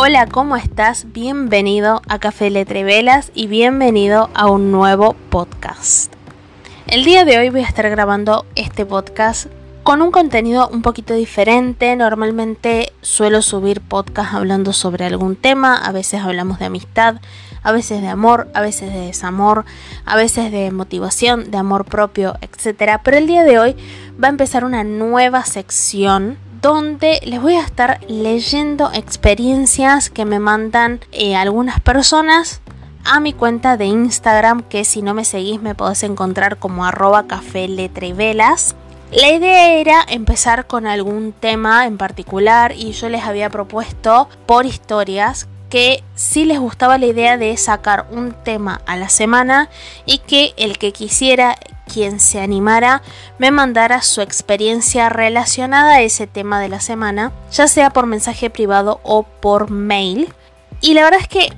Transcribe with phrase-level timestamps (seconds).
[0.00, 1.12] Hola, ¿cómo estás?
[1.12, 6.12] Bienvenido a Café Letrevelas y bienvenido a un nuevo podcast.
[6.86, 9.48] El día de hoy voy a estar grabando este podcast
[9.82, 11.96] con un contenido un poquito diferente.
[11.96, 17.16] Normalmente suelo subir podcast hablando sobre algún tema, a veces hablamos de amistad,
[17.64, 19.64] a veces de amor, a veces de desamor,
[20.04, 23.00] a veces de motivación, de amor propio, etc.
[23.02, 23.76] Pero el día de hoy
[24.22, 30.38] va a empezar una nueva sección donde les voy a estar leyendo experiencias que me
[30.38, 32.60] mandan eh, algunas personas
[33.04, 37.26] a mi cuenta de Instagram que si no me seguís me podés encontrar como arroba
[37.26, 37.68] café
[38.14, 38.74] velas.
[39.10, 44.66] La idea era empezar con algún tema en particular y yo les había propuesto por
[44.66, 49.68] historias que si les gustaba la idea de sacar un tema a la semana
[50.06, 51.56] y que el que quisiera
[51.88, 53.02] quien se animara
[53.38, 58.50] me mandara su experiencia relacionada a ese tema de la semana, ya sea por mensaje
[58.50, 60.32] privado o por mail.
[60.80, 61.52] Y la verdad es que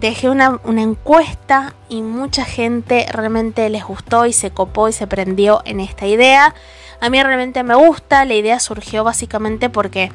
[0.00, 5.62] dejé una, encuesta y mucha gente realmente les gustó y se copó y se prendió
[5.64, 6.54] en esta idea.
[7.00, 10.10] A mí realmente me gusta, la idea surgió básicamente porque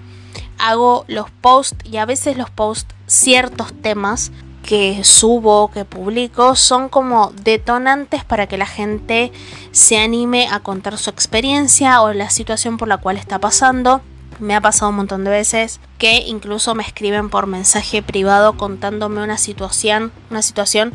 [0.58, 4.32] hago los posts y a veces los posts ciertos temas
[4.64, 9.31] que subo, que publico, son como detonantes para que la gente
[9.72, 14.02] se anime a contar su experiencia o la situación por la cual está pasando.
[14.40, 19.22] Me ha pasado un montón de veces que incluso me escriben por mensaje privado contándome
[19.22, 20.94] una situación, una situación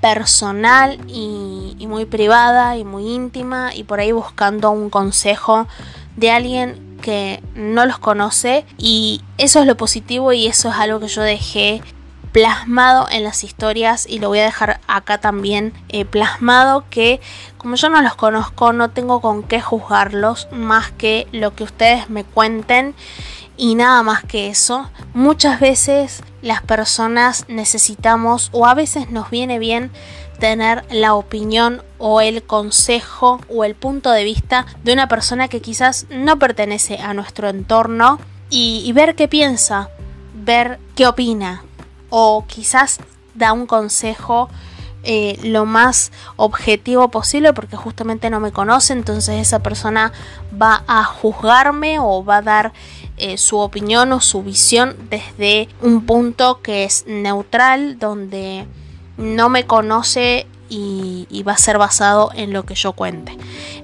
[0.00, 5.68] personal y, y muy privada y muy íntima y por ahí buscando un consejo
[6.16, 11.00] de alguien que no los conoce y eso es lo positivo y eso es algo
[11.00, 11.82] que yo dejé
[12.32, 17.20] plasmado en las historias y lo voy a dejar acá también eh, plasmado que
[17.58, 22.08] como yo no los conozco no tengo con qué juzgarlos más que lo que ustedes
[22.08, 22.94] me cuenten
[23.60, 24.90] y nada más que eso.
[25.12, 29.90] Muchas veces las personas necesitamos o a veces nos viene bien
[30.40, 35.60] tener la opinión o el consejo o el punto de vista de una persona que
[35.60, 38.18] quizás no pertenece a nuestro entorno
[38.48, 39.90] y, ver qué piensa,
[40.34, 41.62] ver qué opina,
[42.08, 42.98] o quizás
[43.34, 44.48] da un consejo
[45.04, 50.12] eh, lo más objetivo posible porque justamente no me conoce, entonces esa persona
[50.60, 52.72] va a juzgarme o va a dar
[53.16, 58.66] eh, su opinión o su visión desde un punto que es neutral, donde
[59.20, 63.36] no me conoce y, va a ser basado en lo que yo cuente.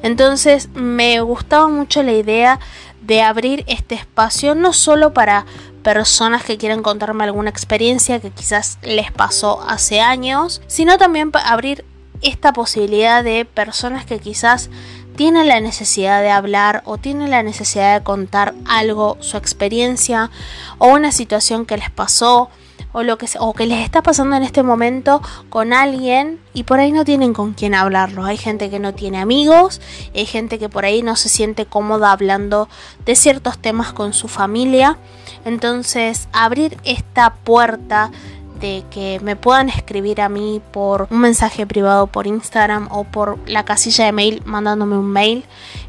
[0.02, 2.60] Entonces me gustaba mucho la idea
[3.02, 5.46] de abrir este espacio no solo para
[5.82, 11.84] personas que quieren contarme alguna experiencia que quizás les pasó hace años, sino también abrir
[12.22, 14.70] esta posibilidad de personas que quizás
[15.16, 20.30] tienen la necesidad de hablar o tienen la necesidad de contar algo, su experiencia
[20.78, 22.50] o una situación que les pasó
[22.96, 25.20] o lo que o que les está pasando en este momento
[25.50, 28.24] con alguien y por ahí no tienen con quién hablarlo.
[28.24, 29.82] Hay gente que no tiene amigos,
[30.14, 32.70] hay gente que por ahí no se siente cómoda hablando
[33.04, 34.96] de ciertos temas con su familia.
[35.44, 38.12] Entonces, abrir esta puerta
[38.60, 43.38] de que me puedan escribir a mí por un mensaje privado por Instagram o por
[43.46, 45.44] la casilla de mail mandándome un mail.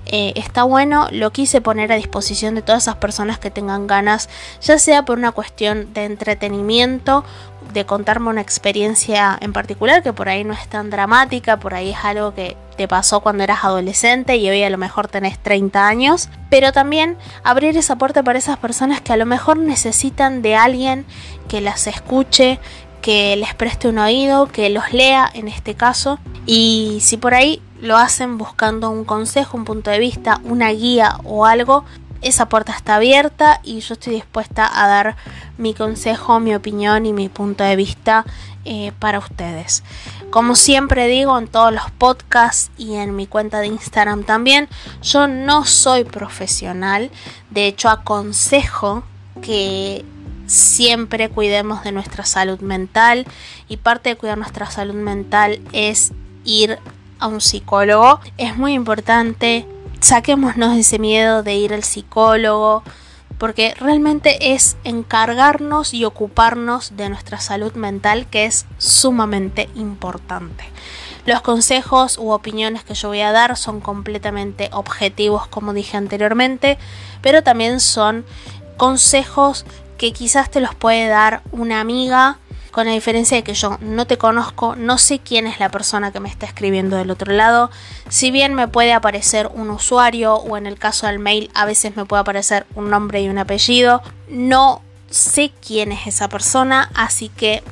[0.09, 4.29] Eh, está bueno, lo quise poner a disposición de todas esas personas que tengan ganas,
[4.61, 7.25] ya sea por una cuestión de entretenimiento,
[7.73, 11.91] de contarme una experiencia en particular que por ahí no es tan dramática, por ahí
[11.91, 15.87] es algo que te pasó cuando eras adolescente y hoy a lo mejor tenés 30
[15.87, 20.55] años, pero también abrir esa puerta para esas personas que a lo mejor necesitan de
[20.55, 21.05] alguien
[21.49, 22.59] que las escuche,
[23.07, 26.19] que les preste un oído, que los lea en este caso.
[26.45, 31.17] Y si por ahí lo hacen buscando un consejo, un punto de vista, una guía
[31.23, 31.85] o algo,
[32.21, 35.15] esa puerta está abierta y yo estoy dispuesta a dar
[35.57, 38.25] mi consejo, mi opinión y mi punto de vista
[38.65, 39.85] eh, para ustedes.
[40.29, 44.67] Como siempre digo en todos los podcasts y en mi cuenta de Instagram también,
[45.01, 47.09] yo no soy profesional,
[47.51, 49.03] de hecho aconsejo
[49.41, 50.03] que
[50.47, 53.25] siempre cuidemos de nuestra salud mental
[53.67, 56.13] y parte de cuidar nuestra salud mental es
[56.43, 56.79] ir
[57.19, 58.19] a un psicólogo.
[58.37, 59.67] Es muy importante,
[59.99, 62.83] saquémonos ese miedo de ir al psicólogo
[63.37, 70.63] porque realmente es encargarnos y ocuparnos de nuestra salud mental que es sumamente importante.
[71.25, 76.77] Los consejos u opiniones que yo voy a dar son completamente objetivos como dije anteriormente,
[77.21, 78.25] pero también son
[78.77, 79.65] consejos
[79.97, 82.37] que quizás te los puede dar una amiga,
[82.71, 86.11] con la diferencia de que yo no te conozco, no sé quién es la persona
[86.11, 87.71] que me está escribiendo del otro lado.
[88.07, 91.95] Si bien me puede aparecer un usuario o en el caso del mail a veces
[91.95, 97.29] me puede aparecer un nombre y un apellido, no sé quién es esa persona, así
[97.29, 97.63] que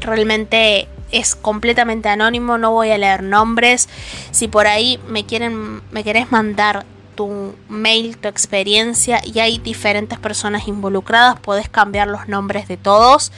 [0.00, 3.88] realmente es completamente anónimo, no voy a leer nombres.
[4.30, 6.84] Si por ahí me quieren me querés mandar
[7.14, 13.32] tu mail, tu experiencia y hay diferentes personas involucradas, puedes cambiar los nombres de todos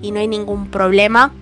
[0.00, 1.32] y no hay ningún problema.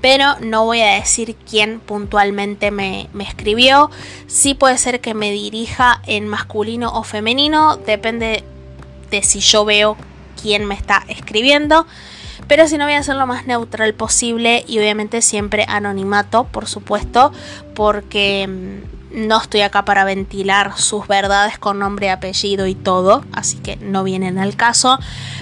[0.00, 3.90] Pero no voy a decir quién puntualmente me, me escribió.
[4.28, 7.76] Sí puede ser que me dirija en masculino o femenino.
[7.76, 8.42] Depende
[9.10, 9.98] de si yo veo
[10.40, 11.86] quién me está escribiendo.
[12.48, 16.66] Pero si no voy a ser lo más neutral posible y obviamente siempre anonimato, por
[16.66, 17.32] supuesto,
[17.74, 23.58] porque mm, no estoy acá para ventilar sus verdades con nombre, apellido y todo, así
[23.58, 24.98] que no vienen al caso.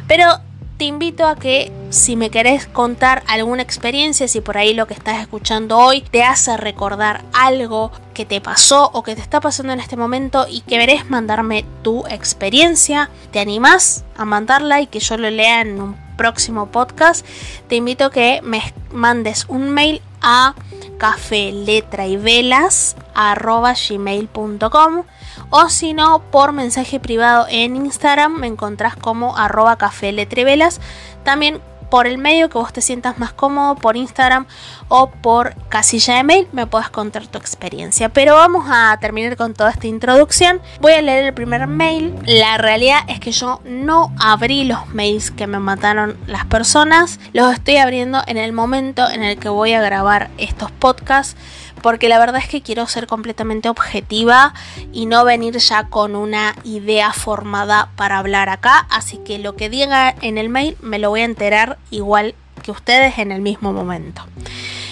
[0.06, 0.40] Pero
[0.78, 4.94] te invito a que si me querés contar alguna experiencia, si por ahí lo que
[4.94, 9.72] estás escuchando hoy te hace recordar algo que te pasó o que te está pasando
[9.72, 15.00] en este momento y que querés mandarme tu experiencia, te animás a mandarla y que
[15.00, 17.26] yo lo lea en un próximo podcast,
[17.68, 18.62] te invito a que me
[18.92, 20.54] mandes un mail a
[20.98, 25.04] café letra y velas gmail.com
[25.50, 30.44] o si no por mensaje privado en Instagram me encontrás como arroba café letra y
[30.44, 30.80] velas.
[31.24, 31.60] También
[31.90, 34.46] por el medio que vos te sientas más cómodo, por Instagram
[34.88, 38.08] o por casilla de mail, me puedes contar tu experiencia.
[38.08, 40.60] Pero vamos a terminar con toda esta introducción.
[40.80, 42.14] Voy a leer el primer mail.
[42.26, 47.20] La realidad es que yo no abrí los mails que me mataron las personas.
[47.32, 51.36] Los estoy abriendo en el momento en el que voy a grabar estos podcasts
[51.82, 54.54] porque la verdad es que quiero ser completamente objetiva
[54.92, 59.68] y no venir ya con una idea formada para hablar acá, así que lo que
[59.68, 63.72] diga en el mail me lo voy a enterar igual que ustedes en el mismo
[63.72, 64.22] momento.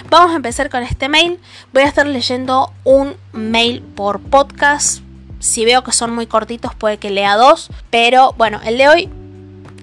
[0.09, 1.41] Vamos a empezar con este mail.
[1.73, 5.01] Voy a estar leyendo un mail por podcast.
[5.41, 9.11] Si veo que son muy cortitos puede que lea dos, pero bueno, el de hoy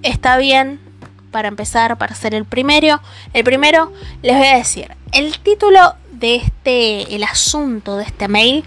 [0.02, 0.80] está bien
[1.32, 3.02] para empezar, para ser el primero.
[3.34, 3.92] El primero
[4.22, 8.64] les voy a decir, el título de este, el asunto de este mail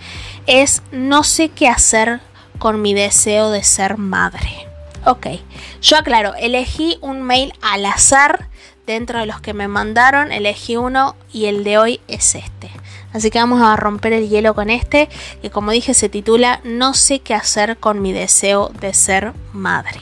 [0.46, 2.20] es no sé qué hacer
[2.58, 4.68] con mi deseo de ser madre.
[5.06, 5.28] Ok,
[5.80, 8.50] yo aclaro, elegí un mail al azar
[8.86, 12.70] dentro de los que me mandaron, elegí uno y el de hoy es este.
[13.14, 15.08] Así que vamos a romper el hielo con este,
[15.40, 20.00] que como dije se titula No sé qué hacer con mi deseo de ser madre.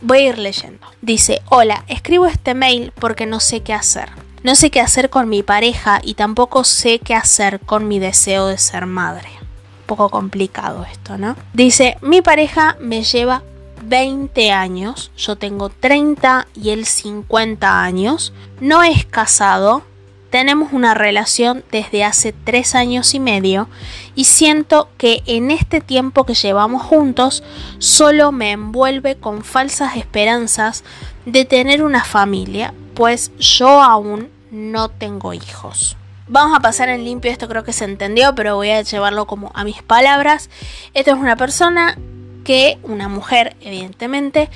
[0.00, 0.84] Voy a ir leyendo.
[1.00, 4.08] Dice, hola, escribo este mail porque no sé qué hacer.
[4.42, 8.46] No sé qué hacer con mi pareja y tampoco sé qué hacer con mi deseo
[8.46, 9.28] de ser madre.
[9.40, 11.36] Un poco complicado esto, ¿no?
[11.52, 13.42] Dice, mi pareja me lleva
[13.84, 19.82] 20 años, yo tengo 30 y él 50 años, no es casado,
[20.30, 23.68] tenemos una relación desde hace 3 años y medio
[24.14, 27.42] y siento que en este tiempo que llevamos juntos
[27.78, 30.84] solo me envuelve con falsas esperanzas
[31.24, 35.96] de tener una familia, pues yo aún no tengo hijos.
[36.26, 39.52] Vamos a pasar en limpio, esto creo que se entendió, pero voy a llevarlo como
[39.54, 40.50] a mis palabras.
[40.94, 41.96] Esto es una persona
[42.44, 44.50] que, una mujer evidentemente,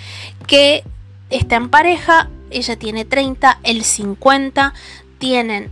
[0.48, 0.82] que
[1.30, 4.74] está en pareja, ella tiene 30, él 50,
[5.18, 5.70] tienen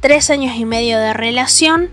[0.00, 1.92] 3 años y medio de relación,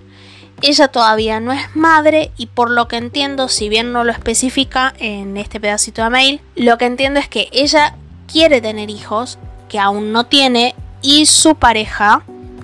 [0.62, 4.94] ella todavía no es madre y por lo que entiendo, si bien no lo especifica
[5.00, 7.95] en este pedacito de mail, lo que entiendo es que ella
[8.30, 12.23] quiere tener hijos, que aún no tiene, y su pareja,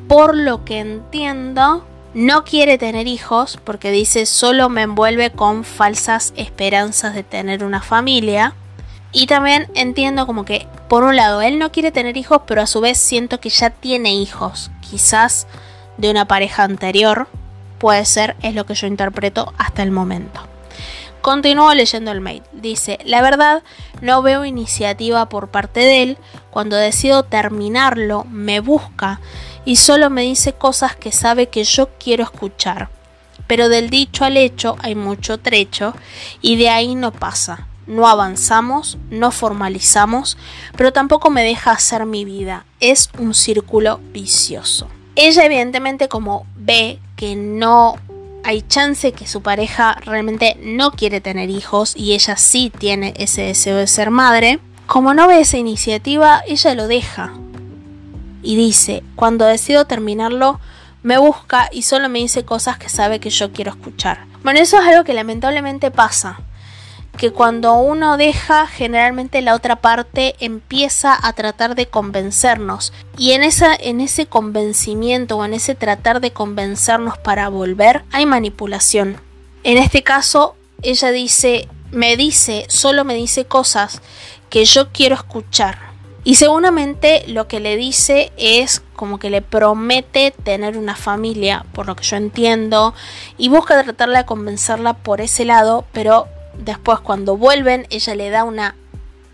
[0.09, 6.33] por lo que entiendo, no quiere tener hijos porque dice solo me envuelve con falsas
[6.37, 8.53] esperanzas de tener una familia.
[9.11, 12.67] Y también entiendo como que, por un lado, él no quiere tener hijos, pero a
[12.67, 15.47] su vez siento que ya tiene hijos, quizás
[15.97, 17.27] de una pareja anterior.
[17.79, 20.41] Puede ser, es lo que yo interpreto hasta el momento.
[21.25, 22.43] Continúo leyendo el mail.
[22.51, 23.63] Dice, la verdad,
[23.99, 26.17] no veo iniciativa por parte de él.
[26.51, 29.19] Cuando decido terminarlo, me busca
[29.65, 32.89] y solo me dice cosas que sabe que yo quiero escuchar.
[33.47, 35.95] Pero del dicho al hecho hay mucho trecho
[36.41, 37.67] y de ahí no pasa.
[37.87, 40.37] No avanzamos, no formalizamos,
[40.77, 42.67] pero tampoco me deja hacer mi vida.
[42.79, 44.89] Es un círculo vicioso.
[45.15, 47.95] Ella evidentemente como ve que no
[48.45, 53.41] hay chance que su pareja realmente no quiere tener hijos y ella sí tiene ese
[53.41, 54.59] deseo de ser madre.
[54.85, 57.33] Como no ve esa iniciativa, ella lo deja.
[58.43, 60.59] Y dice, cuando decido terminarlo,
[61.01, 64.25] me busca y solo me dice cosas que sabe que yo quiero escuchar.
[64.43, 66.39] Bueno, eso es algo que lamentablemente pasa
[67.15, 72.93] que cuando uno deja, generalmente la otra parte empieza a tratar de convencernos.
[73.17, 78.25] Y en, esa, en ese convencimiento o en ese tratar de convencernos para volver, hay
[78.25, 79.17] manipulación.
[79.63, 84.01] En este caso, ella dice, me dice, solo me dice cosas
[84.49, 85.79] que yo quiero escuchar.
[86.23, 91.85] Y seguramente lo que le dice es como que le promete tener una familia, por
[91.85, 92.95] lo que yo entiendo,
[93.37, 96.27] y busca tratarla de convencerla por ese lado, pero
[96.59, 98.75] después cuando vuelven ella le da una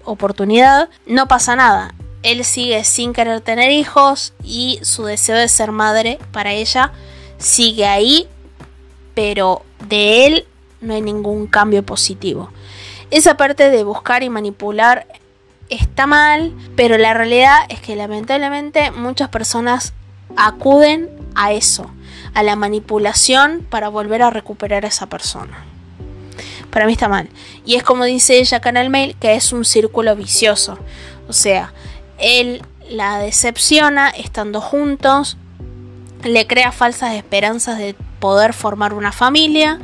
[0.03, 1.93] oportunidad, no pasa nada.
[2.23, 6.91] Él sigue sin querer tener hijos y su deseo de ser madre para ella
[7.37, 8.27] sigue ahí,
[9.15, 10.45] pero de él
[10.81, 12.51] no hay ningún cambio positivo.
[13.09, 15.07] Esa parte de buscar y manipular
[15.69, 19.93] está mal, pero la realidad es que lamentablemente muchas personas
[20.37, 21.89] acuden a eso,
[22.33, 25.70] a la manipulación para volver a recuperar a esa persona.
[26.71, 27.29] Para mí está mal.
[27.65, 30.77] Y es como dice ella acá en el mail, que es un círculo vicioso.
[31.27, 31.73] O sea,
[32.17, 35.37] él la decepciona estando juntos,
[36.23, 39.79] le crea falsas esperanzas de poder formar una familia,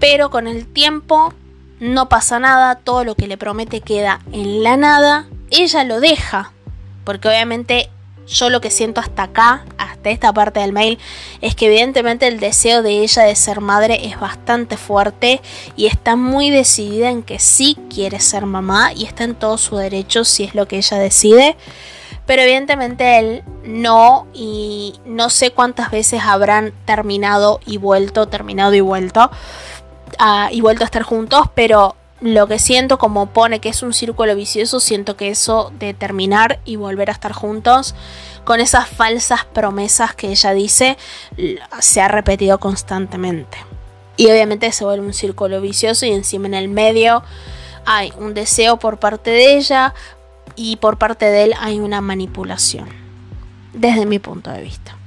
[0.00, 1.34] pero con el tiempo
[1.80, 6.52] no pasa nada, todo lo que le promete queda en la nada, ella lo deja,
[7.04, 7.90] porque obviamente
[8.28, 10.98] yo lo que siento hasta acá, hasta esta parte del mail,
[11.40, 15.40] es que evidentemente el deseo de ella de ser madre es bastante fuerte
[15.76, 19.76] y está muy decidida en que sí quiere ser mamá y está en todo su
[19.76, 21.56] derecho si es lo que ella decide.
[22.26, 28.80] Pero evidentemente él no y no sé cuántas veces habrán terminado y vuelto, terminado y
[28.80, 29.30] vuelto
[30.50, 34.34] y vuelto a estar juntos, pero lo que siento como pone que es un círculo
[34.34, 37.94] vicioso, siento que eso de terminar y volver a estar juntos
[38.44, 40.96] con esas falsas promesas que ella dice
[41.80, 43.58] se ha repetido constantemente.
[44.16, 47.22] Y obviamente se vuelve un círculo vicioso y encima en el medio
[47.86, 49.94] hay un deseo por parte de ella
[50.56, 52.88] y por parte de él hay una manipulación.
[53.72, 54.97] Desde mi punto de vista.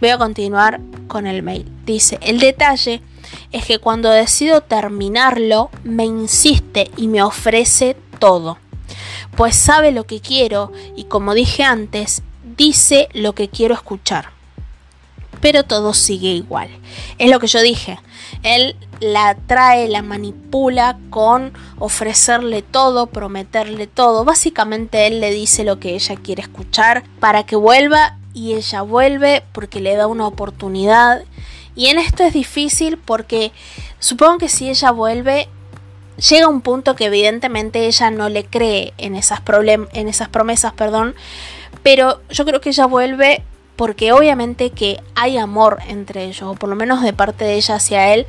[0.00, 1.66] Voy a continuar con el mail.
[1.84, 3.02] Dice, el detalle
[3.52, 8.58] es que cuando decido terminarlo, me insiste y me ofrece todo.
[9.36, 12.22] Pues sabe lo que quiero y como dije antes,
[12.56, 14.30] dice lo que quiero escuchar.
[15.40, 16.68] Pero todo sigue igual.
[17.18, 17.98] Es lo que yo dije.
[18.42, 24.24] Él la atrae, la manipula con ofrecerle todo, prometerle todo.
[24.24, 29.42] Básicamente él le dice lo que ella quiere escuchar para que vuelva y ella vuelve
[29.52, 31.22] porque le da una oportunidad.
[31.74, 33.52] Y en esto es difícil porque
[33.98, 35.48] supongo que si ella vuelve,
[36.28, 39.40] llega un punto que evidentemente ella no le cree en esas,
[39.92, 41.14] en esas promesas, perdón,
[41.82, 43.42] pero yo creo que ella vuelve
[43.76, 47.76] porque obviamente que hay amor entre ellos, o por lo menos de parte de ella
[47.76, 48.26] hacia él,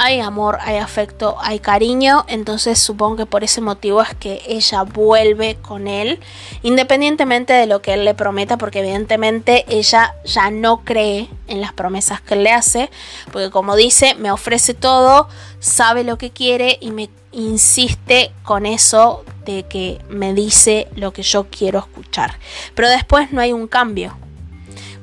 [0.00, 4.82] hay amor, hay afecto, hay cariño, entonces supongo que por ese motivo es que ella
[4.82, 6.20] vuelve con él,
[6.62, 11.72] independientemente de lo que él le prometa, porque evidentemente ella ya no cree en las
[11.72, 12.90] promesas que él le hace,
[13.32, 15.28] porque como dice, me ofrece todo,
[15.58, 21.22] sabe lo que quiere y me insiste con eso de que me dice lo que
[21.22, 22.38] yo quiero escuchar.
[22.76, 24.16] Pero después no hay un cambio,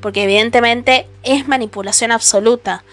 [0.05, 2.83] porque evidentemente es manipulación absoluta.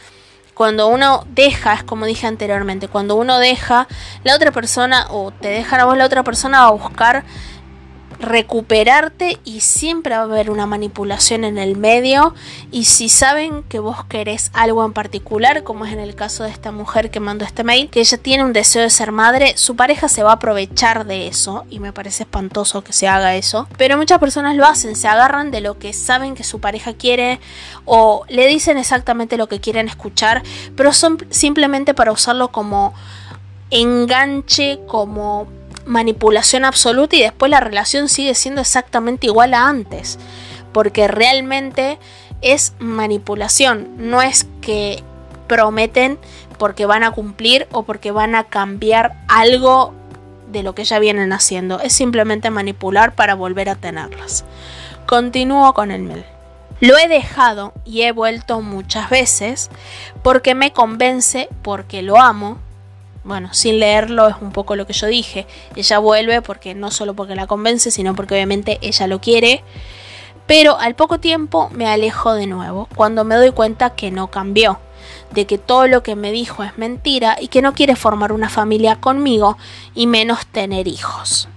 [0.55, 3.87] Cuando uno deja, es como dije anteriormente, cuando uno deja,
[4.25, 7.25] la otra persona o te dejan a vos, la otra persona va a buscar
[8.23, 12.35] recuperarte y siempre va a haber una manipulación en el medio.
[12.71, 16.51] Y si saben que vos querés algo en particular, como es en el caso de
[16.51, 19.77] esta mujer que mandó este mail, que ella tiene un deseo de ser madre, su
[19.77, 23.69] pareja se va a aprovechar de eso y me parece espantoso que se haga eso,
[23.77, 27.41] pero muchas personas lo hacen, se agarran de lo que saben que su pareja quiere
[27.85, 30.43] o le dicen exactamente lo que quieren escuchar,
[30.77, 32.95] pero son simplemente para usarlo como
[33.71, 35.47] enganche, como
[35.85, 40.19] manipulación absoluta y después la relación sigue siendo exactamente igual a antes.
[40.73, 41.99] Porque realmente
[42.41, 45.03] es manipulación, no es que
[45.47, 46.19] prometen
[46.59, 49.95] porque van a cumplir o porque van a cambiar algo
[50.49, 51.81] de lo que ya vienen haciendo.
[51.81, 54.45] Es simplemente manipular para volver a tenerlas.
[55.07, 56.25] Continúo con el mail.
[56.81, 59.71] Lo he dejado y he vuelto muchas veces
[60.23, 62.59] porque me convence, porque lo amo,
[63.25, 65.47] bueno, sin leerlo es un poco lo que yo dije.
[65.77, 69.63] Ella vuelve porque no solo porque la convence, sino porque obviamente ella lo quiere.
[70.47, 74.81] Pero al poco tiempo me alejo de nuevo, cuando me doy cuenta que no cambió,
[75.31, 78.49] de que todo lo que me dijo es mentira y que no quiere formar una
[78.49, 79.57] familia conmigo
[79.95, 81.49] y menos tener hijos.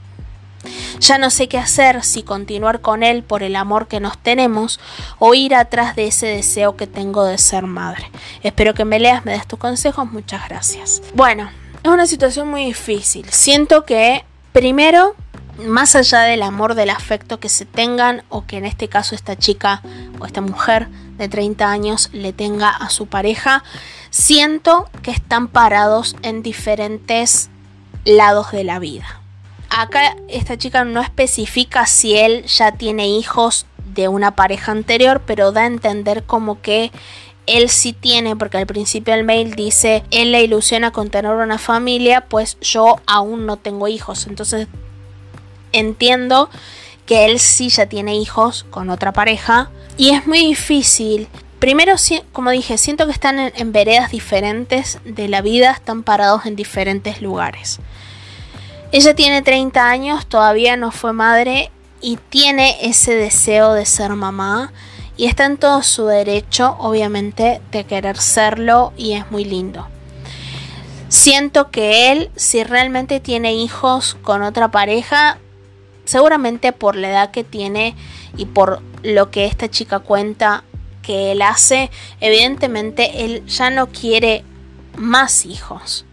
[0.99, 4.79] Ya no sé qué hacer, si continuar con él por el amor que nos tenemos
[5.19, 8.09] o ir atrás de ese deseo que tengo de ser madre.
[8.43, 11.01] Espero que me leas, me des tus consejos, muchas gracias.
[11.13, 11.49] Bueno,
[11.83, 13.27] es una situación muy difícil.
[13.29, 15.15] Siento que primero
[15.63, 19.37] más allá del amor, del afecto que se tengan o que en este caso esta
[19.37, 19.81] chica
[20.19, 23.63] o esta mujer de 30 años le tenga a su pareja,
[24.09, 27.49] siento que están parados en diferentes
[28.03, 29.21] lados de la vida
[29.75, 35.51] acá esta chica no especifica si él ya tiene hijos de una pareja anterior, pero
[35.51, 36.91] da a entender como que
[37.45, 41.57] él sí tiene, porque al principio el mail dice, él le ilusiona con tener una
[41.57, 44.27] familia, pues yo aún no tengo hijos.
[44.27, 44.67] Entonces
[45.73, 46.49] entiendo
[47.05, 51.27] que él sí ya tiene hijos con otra pareja y es muy difícil.
[51.59, 51.95] Primero,
[52.31, 57.21] como dije, siento que están en, veredas diferentes de la vida, están parados en diferentes
[57.21, 57.79] lugares.
[58.91, 64.71] Ella tiene 30 años, todavía no fue madre y tiene ese deseo de ser mamá
[65.17, 69.87] y está en todo su derecho, obviamente, de querer serlo y es muy lindo.
[71.09, 75.39] Siento que él, si realmente tiene hijos con otra pareja,
[76.03, 77.95] seguramente por la edad que tiene
[78.37, 80.63] y por lo que esta chica cuenta
[81.01, 84.43] que él hace, evidentemente él ya no quiere
[84.97, 86.04] más hijos.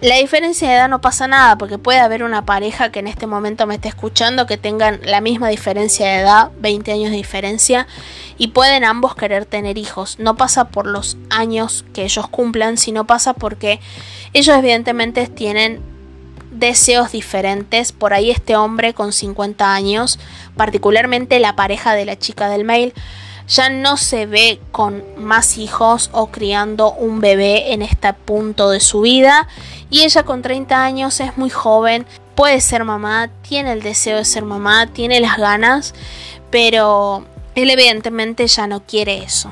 [0.00, 3.26] La diferencia de edad no pasa nada porque puede haber una pareja que en este
[3.26, 7.88] momento me esté escuchando que tengan la misma diferencia de edad, 20 años de diferencia,
[8.36, 10.20] y pueden ambos querer tener hijos.
[10.20, 13.80] No pasa por los años que ellos cumplan, sino pasa porque
[14.34, 15.80] ellos evidentemente tienen
[16.52, 17.90] deseos diferentes.
[17.90, 20.20] Por ahí este hombre con 50 años,
[20.56, 22.94] particularmente la pareja de la chica del mail,
[23.48, 28.80] ya no se ve con más hijos o criando un bebé en este punto de
[28.80, 29.48] su vida.
[29.90, 34.24] Y ella con 30 años es muy joven, puede ser mamá, tiene el deseo de
[34.24, 35.94] ser mamá, tiene las ganas,
[36.50, 37.24] pero
[37.54, 39.50] él evidentemente ya no quiere eso.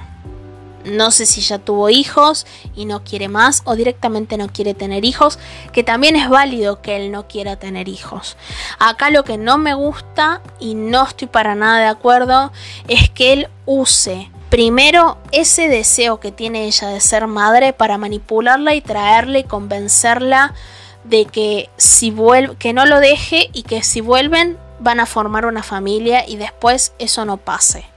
[0.86, 5.04] No sé si ya tuvo hijos y no quiere más o directamente no quiere tener
[5.04, 5.38] hijos,
[5.72, 8.36] que también es válido que él no quiera tener hijos.
[8.78, 12.52] Acá lo que no me gusta y no estoy para nada de acuerdo
[12.86, 18.74] es que él use primero ese deseo que tiene ella de ser madre para manipularla
[18.74, 20.54] y traerla y convencerla
[21.04, 25.46] de que si vuelve que no lo deje y que si vuelven van a formar
[25.46, 27.95] una familia y después eso no pase.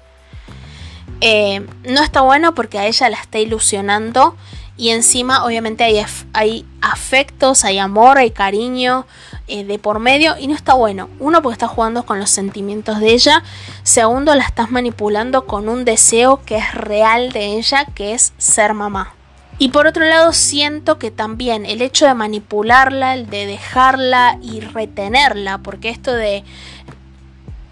[1.22, 4.36] Eh, no está bueno porque a ella la está ilusionando
[4.78, 9.06] y encima obviamente hay, hay afectos, hay amor, hay cariño
[9.48, 11.10] eh, de por medio y no está bueno.
[11.20, 13.44] Uno porque está jugando con los sentimientos de ella,
[13.84, 18.74] segundo la estás manipulando con un deseo que es real de ella, que es ser
[18.74, 19.14] mamá.
[19.58, 24.62] Y por otro lado siento que también el hecho de manipularla, el de dejarla y
[24.62, 26.46] retenerla, porque esto de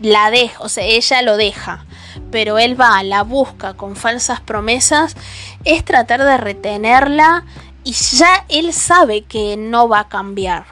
[0.02, 1.86] la deja, o sea, ella lo deja,
[2.32, 5.16] pero él va, la busca con falsas promesas,
[5.64, 7.46] es tratar de retenerla
[7.84, 10.66] y ya él sabe que no va a cambiar.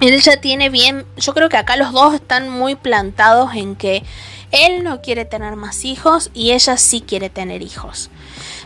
[0.00, 4.04] Él ya tiene bien, yo creo que acá los dos están muy plantados en que
[4.52, 8.10] él no quiere tener más hijos y ella sí quiere tener hijos.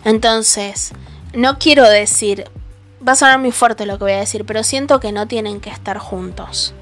[0.05, 0.93] Entonces,
[1.33, 2.51] no quiero decir,
[3.07, 5.61] va a sonar muy fuerte lo que voy a decir, pero siento que no tienen
[5.61, 6.75] que estar juntos.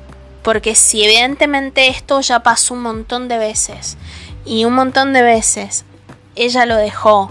[0.43, 3.97] Porque si evidentemente esto ya pasó un montón de veces
[4.45, 5.85] y un montón de veces.
[6.37, 7.31] Ella lo dejó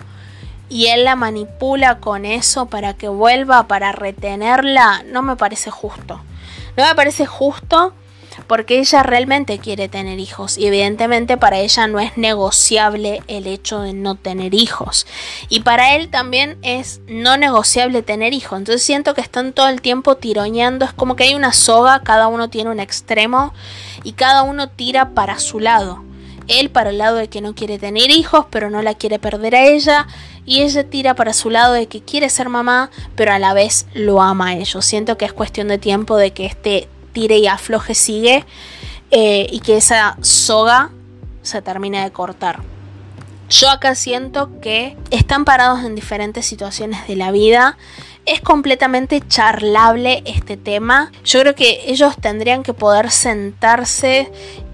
[0.70, 6.22] y él la manipula con eso para que vuelva, para retenerla, no me parece justo.
[6.78, 7.94] No me parece justo
[8.48, 13.82] porque ella realmente quiere tener hijos y evidentemente para ella no es negociable el hecho
[13.82, 15.08] de no tener hijos.
[15.50, 18.60] Y para él también es no negociable tener hijos.
[18.60, 22.28] Entonces siento que están todo el tiempo tironeando es como que hay una soga cada
[22.28, 23.54] uno tiene un extremo
[24.04, 26.09] y cada uno tira para su lado
[26.50, 29.56] él para el lado de que no quiere tener hijos pero no la quiere perder
[29.56, 30.08] a ella
[30.46, 33.86] y ella tira para su lado de que quiere ser mamá pero a la vez
[33.94, 37.48] lo ama a ellos siento que es cuestión de tiempo de que este tire y
[37.48, 38.46] afloje sigue
[39.12, 40.92] eh, y que esa soga
[41.42, 42.60] se termine de cortar.
[43.50, 47.78] Yo acá siento que están parados en diferentes situaciones de la vida.
[48.28, 51.12] Es completamente charlable este tema.
[51.24, 54.32] Yo creo que ellos tendrían que poder sentarse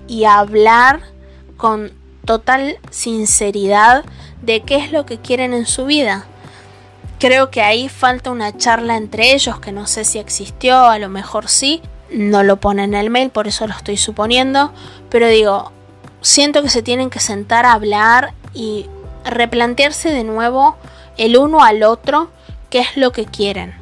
[0.10, 1.15] y hablar
[1.58, 1.92] con
[2.26, 4.04] total sinceridad
[4.42, 6.26] de qué es lo que quieren en su vida.
[7.20, 11.10] Creo que ahí falta una charla entre ellos que no sé si existió, a lo
[11.10, 14.72] mejor sí, no lo pone en el mail, por eso lo estoy suponiendo,
[15.10, 15.72] pero digo,
[16.22, 18.88] siento que se tienen que sentar a hablar y
[19.24, 20.76] replantearse de nuevo
[21.18, 22.30] el uno al otro
[22.70, 23.76] qué es lo que quieren.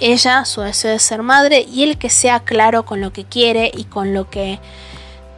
[0.00, 3.70] Ella, su deseo de ser madre y él que sea claro con lo que quiere
[3.72, 4.60] y con lo que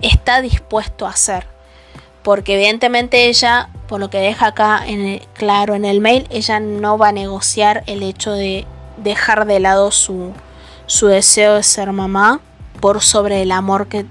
[0.00, 1.46] está dispuesto a hacer.
[2.26, 6.98] Porque evidentemente ella, por lo que deja acá en claro en el mail, ella no
[6.98, 10.32] va a negociar el hecho de dejar de lado su,
[10.86, 12.40] su deseo de ser mamá
[12.80, 14.06] por sobre el amor que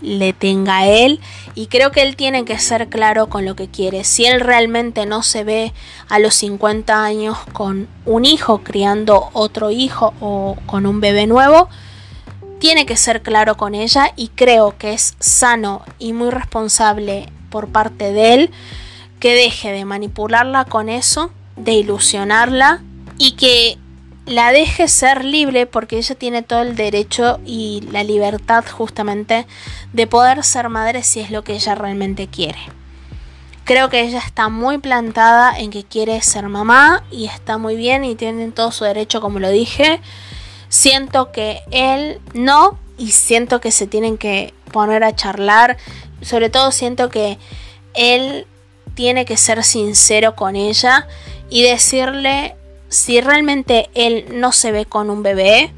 [0.00, 1.20] le tenga a él
[1.54, 4.02] y creo que él tiene que ser claro con lo que quiere.
[4.02, 5.72] Si él realmente no se ve
[6.08, 11.68] a los 50 años con un hijo criando otro hijo o con un bebé nuevo,
[12.58, 17.68] tiene que ser claro con ella y creo que es sano y muy responsable por
[17.68, 18.50] parte de él
[19.20, 22.82] que deje de manipularla con eso, de ilusionarla
[23.18, 23.78] y que
[24.26, 29.46] la deje ser libre porque ella tiene todo el derecho y la libertad justamente
[29.92, 32.58] de poder ser madre si es lo que ella realmente quiere.
[33.64, 38.04] Creo que ella está muy plantada en que quiere ser mamá y está muy bien
[38.04, 40.00] y tiene todo su derecho como lo dije.
[40.68, 45.76] Siento que él no y siento que se tienen que poner a charlar.
[46.20, 47.38] Sobre todo siento que
[47.94, 48.46] él
[48.94, 51.06] tiene que ser sincero con ella
[51.48, 52.56] y decirle
[52.88, 55.72] si realmente él no se ve con un bebé,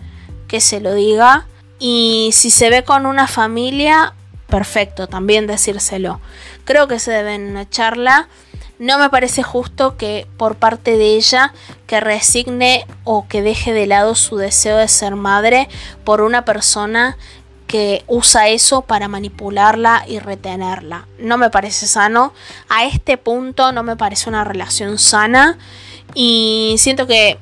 [0.48, 1.46] que se lo diga.
[1.78, 4.14] Y si se ve con una familia,
[4.48, 6.20] perfecto, también decírselo.
[6.64, 8.28] Creo que se debe en una charla.
[8.80, 11.52] No me parece justo que por parte de ella
[11.86, 15.68] que resigne o que deje de lado su deseo de ser madre
[16.02, 17.18] por una persona
[17.66, 21.06] que usa eso para manipularla y retenerla.
[21.18, 22.32] No me parece sano.
[22.70, 25.58] A este punto no me parece una relación sana.
[26.14, 27.38] Y siento que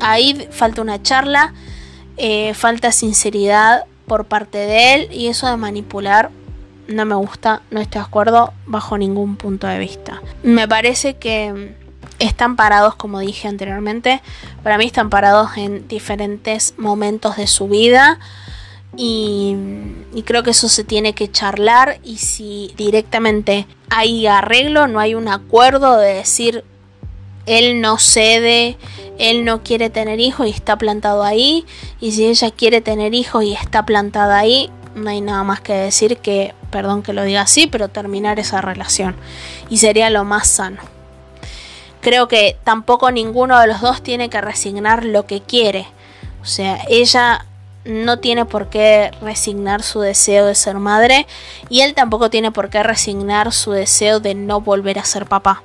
[0.00, 1.54] ahí falta una charla,
[2.16, 6.32] eh, falta sinceridad por parte de él y eso de manipular
[6.88, 10.22] no me gusta, no estoy de acuerdo bajo ningún punto de vista.
[10.42, 11.74] Me parece que
[12.18, 14.22] están parados, como dije anteriormente,
[14.62, 18.18] para mí están parados en diferentes momentos de su vida
[18.96, 19.56] y,
[20.24, 25.28] creo que eso se tiene que charlar y si directamente hay arreglo, no hay un
[25.28, 26.64] acuerdo de decir
[27.46, 28.78] él no cede,
[29.18, 31.66] él no quiere tener hijos y está plantado ahí.
[32.00, 35.72] Y si ella quiere tener hijos y está plantada ahí, no hay nada más que
[35.72, 39.16] decir que, perdón que lo diga así, pero terminar esa relación.
[39.68, 40.80] Y sería lo más sano.
[42.00, 45.86] Creo que tampoco ninguno de los dos tiene que resignar lo que quiere.
[46.42, 47.46] O sea, ella
[47.84, 51.26] no tiene por qué resignar su deseo de ser madre
[51.68, 55.62] y él tampoco tiene por qué resignar su deseo de no volver a ser papá.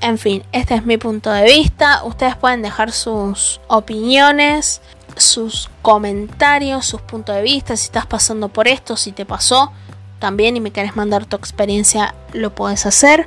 [0.00, 2.02] En fin, este es mi punto de vista.
[2.04, 4.80] Ustedes pueden dejar sus opiniones,
[5.16, 7.76] sus comentarios, sus puntos de vista.
[7.76, 9.72] Si estás pasando por esto, si te pasó
[10.18, 13.26] también y me querés mandar tu experiencia, lo puedes hacer.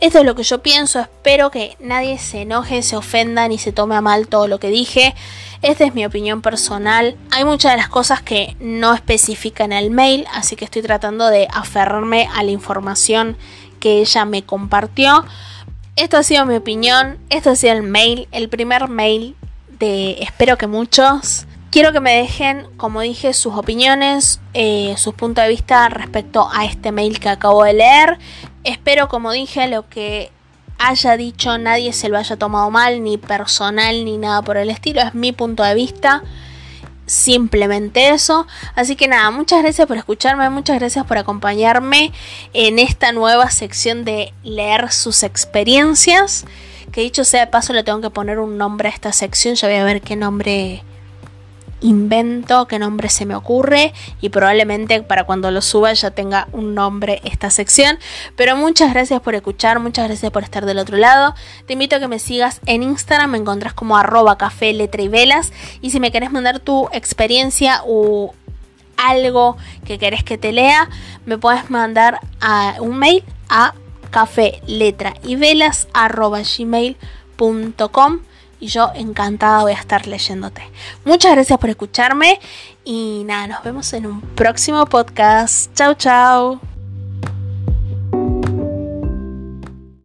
[0.00, 1.00] Esto es lo que yo pienso.
[1.00, 4.68] Espero que nadie se enoje, se ofenda ni se tome a mal todo lo que
[4.68, 5.14] dije.
[5.62, 7.16] Esta es mi opinión personal.
[7.30, 11.48] Hay muchas de las cosas que no especifican el mail, así que estoy tratando de
[11.50, 13.38] aferrarme a la información
[13.80, 15.24] que ella me compartió.
[15.96, 19.36] Esto ha sido mi opinión, esto ha sido el mail, el primer mail
[20.20, 21.46] espero que muchos.
[21.70, 26.64] Quiero que me dejen, como dije, sus opiniones, eh, sus puntos de vista respecto a
[26.64, 28.18] este mail que acabo de leer.
[28.62, 30.30] Espero, como dije, lo que
[30.78, 35.00] haya dicho nadie se lo haya tomado mal, ni personal, ni nada por el estilo.
[35.00, 36.22] Es mi punto de vista
[37.06, 38.46] simplemente eso.
[38.74, 42.12] Así que nada, muchas gracias por escucharme, muchas gracias por acompañarme
[42.52, 46.44] en esta nueva sección de leer sus experiencias.
[46.94, 49.56] Que dicho sea de paso, le tengo que poner un nombre a esta sección.
[49.56, 50.84] Ya voy a ver qué nombre
[51.80, 56.72] invento, qué nombre se me ocurre y probablemente para cuando lo suba ya tenga un
[56.72, 57.98] nombre esta sección.
[58.36, 61.34] Pero muchas gracias por escuchar, muchas gracias por estar del otro lado.
[61.66, 65.08] Te invito a que me sigas en Instagram, me encontrás como arroba café, letra y
[65.08, 65.52] velas.
[65.80, 68.36] Y si me querés mandar tu experiencia o
[68.96, 70.88] algo que querés que te lea,
[71.26, 73.74] me puedes mandar a un mail a
[74.14, 78.20] café, letra y velas arroba gmail.com
[78.60, 80.62] y yo encantada voy a estar leyéndote.
[81.04, 82.38] Muchas gracias por escucharme
[82.84, 85.74] y nada, nos vemos en un próximo podcast.
[85.74, 86.73] Chao, chao.